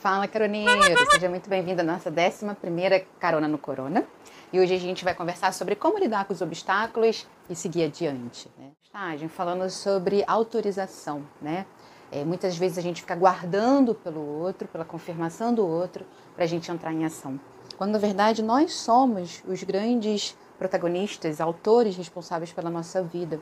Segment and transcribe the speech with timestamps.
[0.00, 0.70] Fala, caroneiro!
[1.10, 4.06] Seja muito bem-vindo à nossa 11 Carona no Corona.
[4.50, 8.50] E hoje a gente vai conversar sobre como lidar com os obstáculos e seguir adiante.
[8.56, 8.70] Né?
[8.82, 11.66] Estágio falando sobre autorização, né?
[12.10, 16.48] É, muitas vezes a gente fica guardando pelo outro, pela confirmação do outro, para a
[16.48, 17.38] gente entrar em ação.
[17.76, 23.38] Quando na verdade nós somos os grandes protagonistas, autores responsáveis pela nossa vida.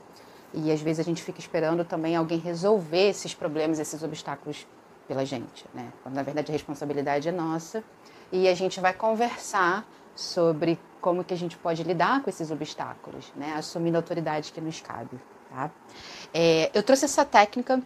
[0.52, 4.66] E às vezes a gente fica esperando também alguém resolver esses problemas, esses obstáculos
[5.08, 5.90] pela gente, né?
[6.02, 7.82] Quando na verdade a responsabilidade é nossa
[8.30, 13.32] e a gente vai conversar sobre como que a gente pode lidar com esses obstáculos,
[13.34, 13.54] né?
[13.56, 15.18] Assumindo a autoridade que nos cabe,
[15.48, 15.70] tá?
[16.34, 17.82] É, eu trouxe essa técnica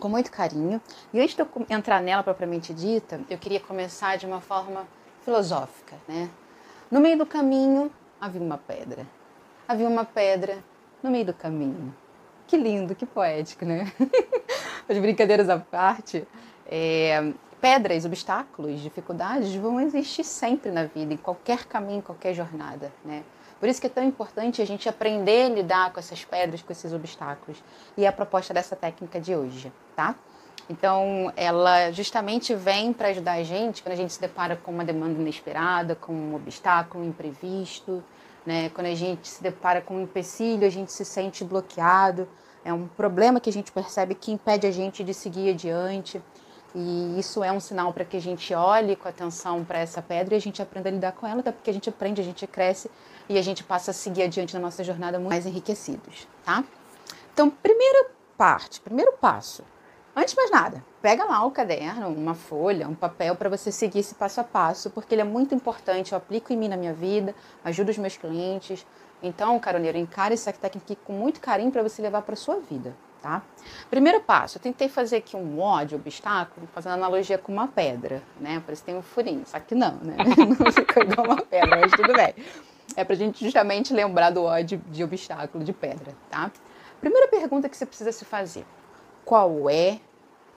[0.00, 0.80] com muito carinho
[1.12, 4.86] e antes de eu entrar nela propriamente dita, eu queria começar de uma forma
[5.24, 6.30] filosófica, né?
[6.90, 9.06] No meio do caminho havia uma pedra,
[9.66, 10.64] havia uma pedra
[11.02, 11.94] no meio do caminho.
[12.46, 13.92] Que lindo, que poético, né?
[14.88, 16.26] As brincadeiras à parte,
[16.66, 22.92] é, pedras, obstáculos, dificuldades vão existir sempre na vida, em qualquer caminho, em qualquer jornada,
[23.04, 23.22] né?
[23.60, 26.72] Por isso que é tão importante a gente aprender a lidar com essas pedras, com
[26.72, 27.62] esses obstáculos.
[27.96, 30.14] E é a proposta dessa técnica de hoje, tá?
[30.70, 34.84] Então, ela justamente vem para ajudar a gente quando a gente se depara com uma
[34.84, 38.02] demanda inesperada, com um obstáculo, imprevisto,
[38.46, 38.70] né?
[38.70, 42.28] Quando a gente se depara com um empecilho, a gente se sente bloqueado,
[42.64, 46.22] é um problema que a gente percebe que impede a gente de seguir adiante.
[46.74, 50.34] E isso é um sinal para que a gente olhe com atenção para essa pedra
[50.34, 52.46] e a gente aprenda a lidar com ela, até porque a gente aprende, a gente
[52.46, 52.90] cresce
[53.28, 56.62] e a gente passa a seguir adiante na nossa jornada muito mais enriquecidos, tá?
[57.32, 59.64] Então, primeira parte, primeiro passo.
[60.14, 64.00] Antes de mais nada, pega lá o caderno, uma folha, um papel para você seguir
[64.00, 66.12] esse passo a passo, porque ele é muito importante.
[66.12, 68.84] Eu aplico em mim na minha vida, ajudo os meus clientes,
[69.22, 73.42] então, caroneiro, encare essa técnica com muito carinho para você levar para sua vida, tá?
[73.90, 78.22] Primeiro passo, eu tentei fazer aqui um ó de obstáculo, fazendo analogia com uma pedra,
[78.40, 78.62] né?
[78.64, 80.16] Parece que tem um furinho, só que não, né?
[80.58, 82.34] Não ficou igual uma pedra, mas tudo bem.
[82.96, 86.50] É para a gente justamente lembrar do ó de, obstáculo, de pedra, tá?
[87.00, 88.64] Primeira pergunta que você precisa se fazer:
[89.24, 90.00] qual é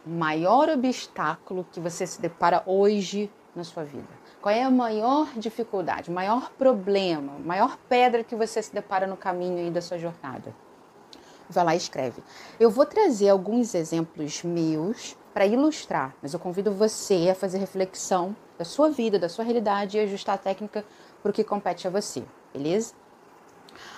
[0.05, 4.07] maior obstáculo que você se depara hoje na sua vida?
[4.41, 9.57] Qual é a maior dificuldade, maior problema, maior pedra que você se depara no caminho
[9.57, 10.53] aí da sua jornada?
[11.49, 12.23] Vai lá e escreve.
[12.59, 18.35] Eu vou trazer alguns exemplos meus para ilustrar, mas eu convido você a fazer reflexão
[18.57, 20.85] da sua vida, da sua realidade e ajustar a técnica
[21.21, 22.23] para o que compete a você,
[22.53, 22.93] beleza?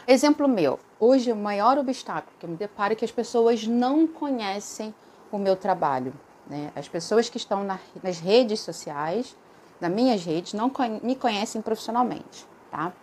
[0.08, 0.80] Exemplo meu.
[1.00, 4.94] Hoje, o maior obstáculo que eu me deparo é que as pessoas não conhecem
[5.38, 6.14] o meu trabalho.
[6.48, 6.72] Né?
[6.76, 9.36] As pessoas que estão na, nas redes sociais
[9.80, 10.72] das minhas redes não
[11.02, 12.94] me conhecem profissionalmente, tá?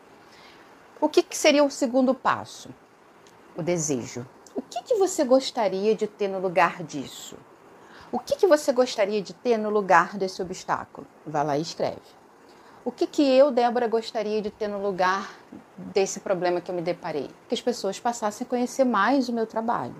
[1.00, 2.68] O que, que seria o segundo passo?
[3.56, 4.26] O desejo.
[4.54, 7.36] O que, que você gostaria de ter no lugar disso?
[8.12, 11.06] O que, que você gostaria de ter no lugar desse obstáculo?
[11.26, 12.00] Vai lá e escreve.
[12.84, 15.30] O que, que eu, Débora, gostaria de ter no lugar
[15.76, 17.30] desse problema que eu me deparei?
[17.48, 19.96] Que as pessoas passassem a conhecer mais o meu trabalho.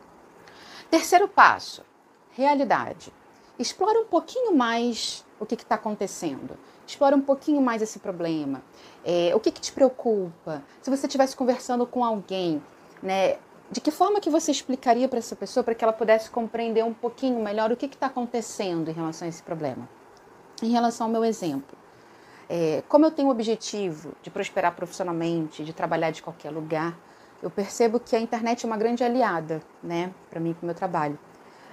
[0.91, 1.84] Terceiro passo:
[2.32, 3.12] realidade.
[3.58, 6.56] Explora um pouquinho mais o que está acontecendo.
[6.86, 8.62] Explora um pouquinho mais esse problema.
[9.04, 10.62] É, o que, que te preocupa?
[10.82, 12.62] Se você estivesse conversando com alguém,
[13.02, 13.36] né,
[13.70, 16.92] de que forma que você explicaria para essa pessoa para que ela pudesse compreender um
[16.92, 19.88] pouquinho melhor o que está acontecendo em relação a esse problema?
[20.62, 21.78] Em relação ao meu exemplo,
[22.48, 26.98] é, como eu tenho o objetivo de prosperar profissionalmente, de trabalhar de qualquer lugar,
[27.42, 30.74] eu percebo que a internet é uma grande aliada, né, para mim, para o meu
[30.74, 31.18] trabalho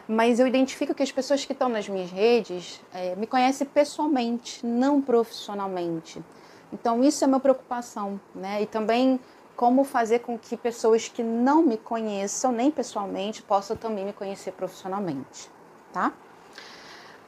[0.07, 4.65] mas eu identifico que as pessoas que estão nas minhas redes é, me conhecem pessoalmente,
[4.65, 6.23] não profissionalmente.
[6.71, 8.61] Então isso é uma preocupação, né?
[8.61, 9.19] E também
[9.55, 14.51] como fazer com que pessoas que não me conheçam nem pessoalmente possam também me conhecer
[14.51, 15.49] profissionalmente,
[15.91, 16.13] tá?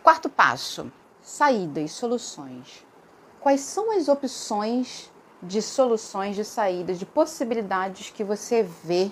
[0.02, 0.92] Quarto passo:
[1.22, 2.86] saídas, soluções.
[3.42, 5.12] Quais são as opções
[5.42, 9.12] de soluções, de saídas, de possibilidades que você vê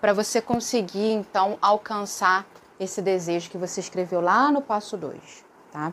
[0.00, 2.46] para você conseguir então alcançar
[2.80, 5.92] esse desejo que você escreveu lá no passo 2, tá?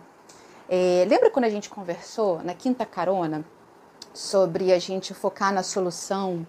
[0.69, 3.45] É, lembra quando a gente conversou na quinta carona
[4.13, 6.47] sobre a gente focar na solução,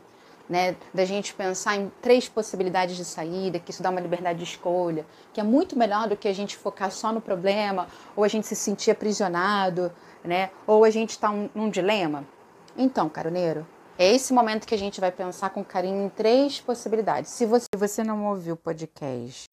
[0.48, 0.76] né?
[0.94, 5.04] Da gente pensar em três possibilidades de saída, que isso dá uma liberdade de escolha,
[5.32, 8.46] que é muito melhor do que a gente focar só no problema, ou a gente
[8.46, 9.92] se sentir aprisionado,
[10.24, 10.50] né?
[10.66, 12.24] Ou a gente está um, num dilema.
[12.76, 13.66] Então, caroneiro,
[13.98, 17.32] é esse momento que a gente vai pensar com carinho em três possibilidades.
[17.32, 19.48] Se você, você não ouviu o podcast,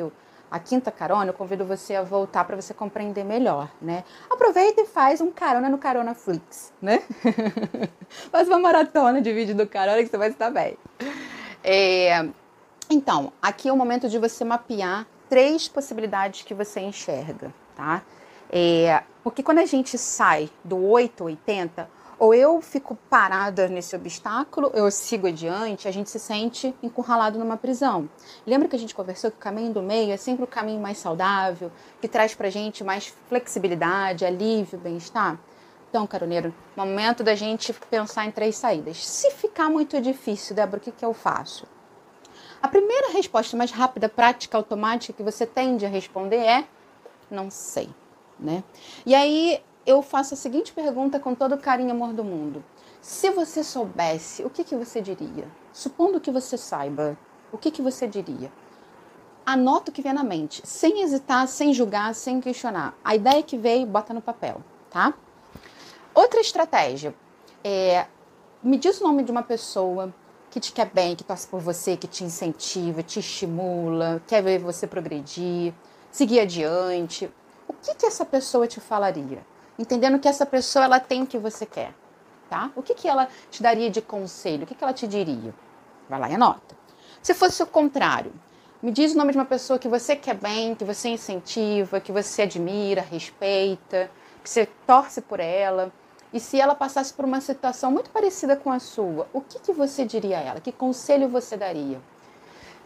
[0.55, 4.05] a quinta carona, eu convido você a voltar para você compreender melhor, né?
[4.29, 7.03] Aproveita e faz um carona no Carona Flix, né?
[8.31, 10.77] faz uma maratona de vídeo do carona que você vai estar bem.
[11.61, 12.29] É,
[12.89, 18.01] então, aqui é o momento de você mapear três possibilidades que você enxerga, tá?
[18.49, 24.89] É, porque quando a gente sai do 880, ou eu fico parada nesse obstáculo, eu
[24.89, 28.09] sigo adiante, a gente se sente encurralado numa prisão.
[28.45, 30.97] Lembra que a gente conversou que o caminho do meio é sempre o caminho mais
[30.97, 31.71] saudável,
[32.01, 35.37] que traz pra gente mais flexibilidade, alívio, bem-estar?
[35.89, 39.05] Então, caroneiro, momento da gente pensar em três saídas.
[39.05, 41.65] Se ficar muito difícil, Débora, o que, que eu faço?
[42.61, 46.65] A primeira resposta mais rápida, prática, automática que você tende a responder é
[47.29, 47.89] não sei,
[48.39, 48.63] né?
[49.05, 52.63] E aí eu faço a seguinte pergunta com todo o carinho e amor do mundo.
[53.01, 55.47] Se você soubesse, o que, que você diria?
[55.71, 57.17] Supondo que você saiba,
[57.51, 58.51] o que, que você diria?
[59.45, 62.97] Anota o que vem na mente, sem hesitar, sem julgar, sem questionar.
[63.03, 65.13] A ideia que veio, bota no papel, tá?
[66.15, 67.13] Outra estratégia
[67.63, 68.07] é
[68.63, 70.11] me diz o nome de uma pessoa
[70.49, 74.57] que te quer bem, que torce por você, que te incentiva, te estimula, quer ver
[74.57, 75.71] você progredir,
[76.11, 77.31] seguir adiante.
[77.67, 79.45] O que, que essa pessoa te falaria?
[79.77, 81.93] Entendendo que essa pessoa ela tem o que você quer,
[82.49, 82.71] tá?
[82.75, 84.63] O que, que ela te daria de conselho?
[84.63, 85.53] O que, que ela te diria?
[86.09, 86.75] Vai lá e anota.
[87.21, 88.31] Se fosse o contrário,
[88.81, 92.11] me diz o nome de uma pessoa que você quer bem, que você incentiva, que
[92.11, 94.09] você admira, respeita,
[94.43, 95.91] que você torce por ela
[96.35, 99.71] e se ela passasse por uma situação muito parecida com a sua, o que, que
[99.71, 100.59] você diria a ela?
[100.59, 102.01] Que conselho você daria?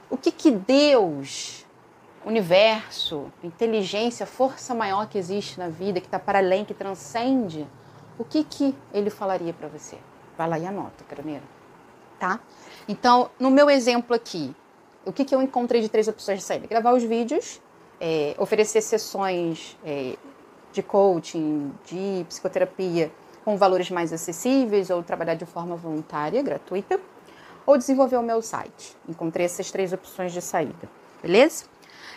[0.09, 1.65] O que, que Deus,
[2.25, 7.67] universo, inteligência, força maior que existe na vida, que está para além, que transcende,
[8.17, 9.97] o que, que ele falaria para você?
[10.37, 11.43] Vai lá e anota, caroneira.
[12.19, 12.39] Tá?
[12.87, 14.53] Então, no meu exemplo aqui,
[15.05, 16.67] o que, que eu encontrei de três opções de saída?
[16.67, 17.61] Gravar os vídeos,
[17.99, 20.15] é, oferecer sessões é,
[20.73, 23.11] de coaching, de psicoterapia
[23.45, 26.99] com valores mais acessíveis ou trabalhar de forma voluntária, gratuita,
[27.65, 28.95] ou desenvolver o meu site.
[29.07, 30.89] Encontrei essas três opções de saída,
[31.21, 31.65] beleza?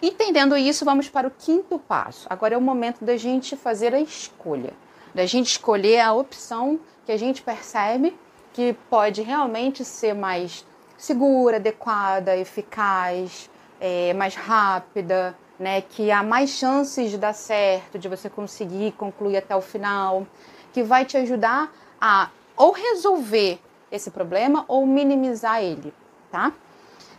[0.02, 2.26] Entendendo isso, vamos para o quinto passo.
[2.28, 4.72] Agora é o momento da gente fazer a escolha,
[5.14, 8.12] da gente escolher a opção que a gente percebe
[8.52, 10.66] que pode realmente ser mais
[10.99, 13.49] segura, adequada, eficaz,
[13.81, 19.37] é, mais rápida, né, que há mais chances de dar certo, de você conseguir concluir
[19.37, 20.26] até o final
[20.72, 23.60] que vai te ajudar a ou resolver
[23.90, 25.94] esse problema ou minimizar ele,
[26.31, 26.52] tá?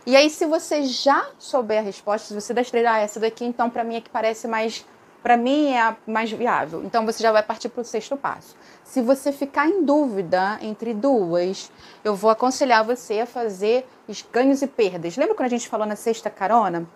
[0.06, 3.70] E aí, se você já souber a resposta, se você três, ah, essa daqui, então
[3.70, 4.84] para mim é que parece mais,
[5.22, 6.84] para mim é a mais viável.
[6.84, 8.54] Então você já vai partir para o sexto passo.
[8.84, 11.72] Se você ficar em dúvida entre duas,
[12.04, 15.16] eu vou aconselhar você a fazer os ganhos e perdas.
[15.16, 16.86] Lembra quando a gente falou na sexta carona?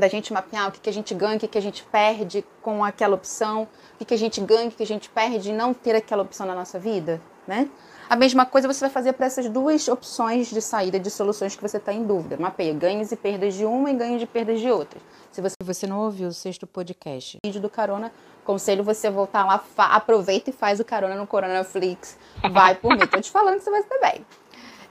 [0.00, 2.44] da gente mapear o que, que a gente ganha, o que, que a gente perde
[2.60, 5.50] com aquela opção, o que, que a gente ganha, o que, que a gente perde
[5.50, 7.68] em não ter aquela opção na nossa vida, né?
[8.08, 11.62] A mesma coisa você vai fazer para essas duas opções de saída de soluções que
[11.62, 12.36] você está em dúvida.
[12.36, 15.00] Mapeia ganhos e perdas de uma e ganhos e perdas de outra.
[15.32, 18.12] Se você, você não ouviu o sexto podcast, vídeo do Carona,
[18.44, 22.18] conselho você voltar lá, aproveita e faz o Carona no Coronaflix.
[22.52, 23.06] Vai por mim.
[23.06, 24.26] Tô te falando que você vai ser bem.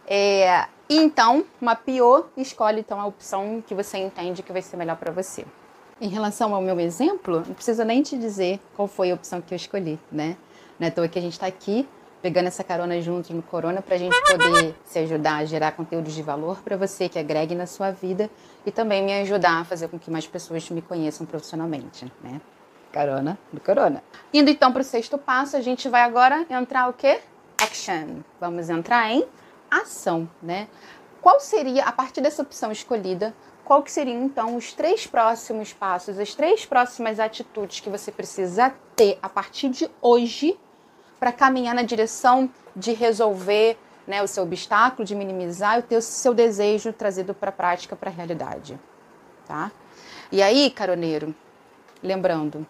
[0.07, 5.11] É, então, mapeou, escolhe então a opção que você entende que vai ser melhor para
[5.11, 5.45] você.
[6.01, 9.53] Em relação ao meu exemplo, não precisa nem te dizer qual foi a opção que
[9.53, 10.35] eu escolhi, né?
[10.79, 11.87] Não é à toa que a gente está aqui
[12.23, 16.13] pegando essa carona junto no Corona para a gente poder se ajudar a gerar conteúdos
[16.13, 18.29] de valor para você que agregue na sua vida
[18.65, 22.39] e também me ajudar a fazer com que mais pessoas me conheçam profissionalmente, né?
[22.93, 24.01] Carona do Corona.
[24.33, 27.19] Indo então para o sexto passo, a gente vai agora entrar o quê?
[27.61, 28.21] Action.
[28.39, 29.25] Vamos entrar em
[29.69, 30.69] ação, né?
[31.21, 36.17] Qual seria, a partir dessa opção escolhida, qual que seriam então os três próximos passos,
[36.17, 40.57] as três próximas atitudes que você precisa ter a partir de hoje
[41.23, 46.91] para caminhar na direção de resolver né, o seu obstáculo, de minimizar o seu desejo
[46.91, 48.77] trazido para a prática, para a realidade,
[49.47, 49.71] tá?
[50.29, 51.33] E aí, caroneiro,
[52.03, 52.67] lembrando,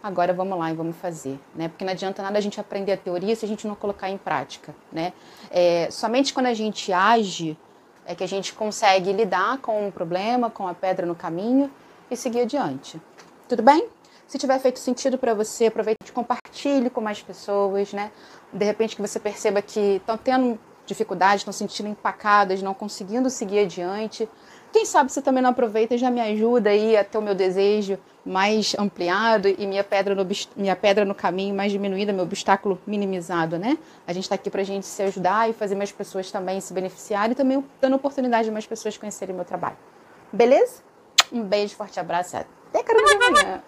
[0.00, 1.66] agora vamos lá e vamos fazer, né?
[1.66, 4.16] Porque não adianta nada a gente aprender a teoria se a gente não colocar em
[4.16, 5.12] prática, né?
[5.50, 7.58] É, somente quando a gente age
[8.06, 11.68] é que a gente consegue lidar com o problema, com a pedra no caminho
[12.08, 13.02] e seguir adiante.
[13.48, 13.88] Tudo bem?
[14.28, 18.10] Se tiver feito sentido para você, aproveite e compartilhe com mais pessoas, né?
[18.50, 23.58] De repente que você perceba que estão tendo dificuldade, estão sentindo empacadas, não conseguindo seguir
[23.58, 24.26] adiante.
[24.72, 27.34] Quem sabe você também não aproveita e já me ajuda aí a ter o meu
[27.34, 32.80] desejo mais ampliado e minha pedra no, minha pedra no caminho mais diminuída, meu obstáculo
[32.86, 33.76] minimizado, né?
[34.06, 36.72] A gente está aqui para a gente se ajudar e fazer mais pessoas também se
[36.72, 39.76] beneficiarem e também dando oportunidade de mais pessoas conhecerem meu trabalho.
[40.32, 40.82] Beleza?
[41.30, 43.62] Um beijo, forte abraço e até de amanhã.